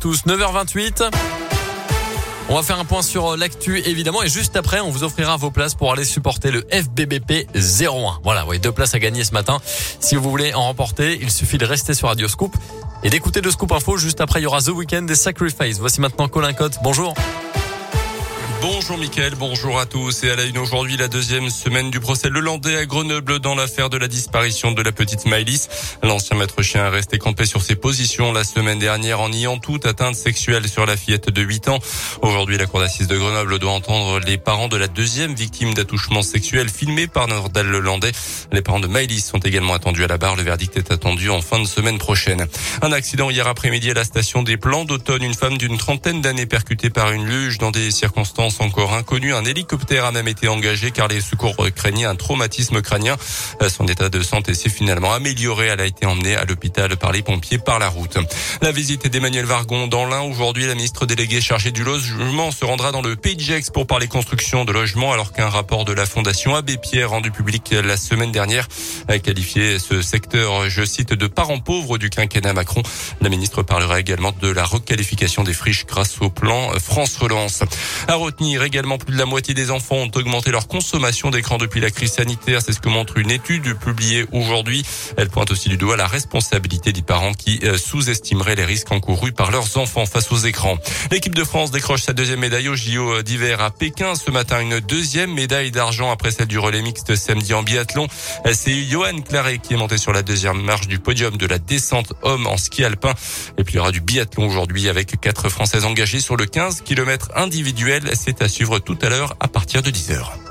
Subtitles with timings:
[0.00, 1.10] Tous 9h28.
[2.48, 5.36] On va faire un point sur euh, l'actu évidemment et juste après on vous offrira
[5.36, 8.20] vos places pour aller supporter le FBBP 01.
[8.22, 9.58] Voilà, oui, deux places à gagner ce matin.
[9.98, 12.54] Si vous voulez en remporter, il suffit de rester sur Radio Scoop
[13.02, 13.96] et d'écouter le Scoop Info.
[13.96, 15.80] Juste après, il y aura The Weekend des Sacrifice.
[15.80, 16.78] Voici maintenant Colin Cotte.
[16.80, 17.14] Bonjour.
[18.60, 20.24] Bonjour Mickaël, bonjour à tous.
[20.24, 23.88] Et à la une aujourd'hui, la deuxième semaine du procès Lelandais à Grenoble dans l'affaire
[23.88, 25.68] de la disparition de la petite Maëlys.
[26.02, 29.86] L'ancien maître chien est resté campé sur ses positions la semaine dernière en niant toute
[29.86, 31.78] atteinte sexuelle sur la fillette de 8 ans.
[32.22, 36.22] Aujourd'hui, la cour d'assises de Grenoble doit entendre les parents de la deuxième victime d'attouchement
[36.22, 38.12] sexuel filmé par Nordal Lelandais.
[38.50, 40.34] Les parents de Maëlys sont également attendus à la barre.
[40.34, 42.48] Le verdict est attendu en fin de semaine prochaine.
[42.82, 45.22] Un accident hier après-midi à la station des Plans d'automne.
[45.22, 49.34] Une femme d'une trentaine d'années percutée par une luge dans des circonstances encore inconnu.
[49.34, 53.16] Un hélicoptère a même été engagé car les secours craignaient un traumatisme crânien.
[53.68, 55.66] Son état de santé s'est finalement amélioré.
[55.66, 58.18] Elle a été emmenée à l'hôpital par les pompiers par la route.
[58.62, 60.22] La visite d'Emmanuel Vargon dans l'Ain.
[60.22, 63.86] Aujourd'hui, la ministre déléguée chargée du logement se rendra dans le Pays de Gex pour
[63.86, 67.96] parler construction de logements alors qu'un rapport de la Fondation Abbé Pierre rendu public la
[67.96, 68.66] semaine dernière
[69.08, 72.82] a qualifié ce secteur, je cite, de parents pauvres du quinquennat Macron.
[73.20, 77.62] La ministre parlera également de la requalification des friches grâce au plan France Relance.
[78.06, 81.90] À également, plus de la moitié des enfants ont augmenté leur consommation d'écran depuis la
[81.90, 82.62] crise sanitaire.
[82.62, 84.84] C'est ce que montre une étude publiée aujourd'hui.
[85.16, 89.32] Elle pointe aussi du doigt la responsabilité des parents qui euh, sous-estimeraient les risques encourus
[89.32, 90.78] par leurs enfants face aux écrans.
[91.10, 94.14] L'équipe de France décroche sa deuxième médaille au JO d'hiver à Pékin.
[94.14, 98.06] Ce matin, une deuxième médaille d'argent après celle du relais mixte samedi en biathlon.
[98.52, 102.12] C'est Johan Claret qui est monté sur la deuxième marche du podium de la descente
[102.22, 103.14] homme en ski alpin.
[103.58, 106.82] Et puis il y aura du biathlon aujourd'hui avec quatre Françaises engagées sur le 15
[106.82, 108.08] km individuel.
[108.28, 110.47] C'est à suivre tout à l'heure à partir de 10h.